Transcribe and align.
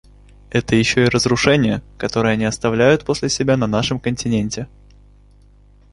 Это 0.49 0.75
еще 0.75 1.03
и 1.03 1.09
разрушения, 1.09 1.83
которые 1.99 2.33
они 2.33 2.45
оставляют 2.45 3.05
после 3.05 3.29
себя 3.29 3.55
на 3.55 3.67
нашем 3.67 3.99
континенте. 3.99 4.67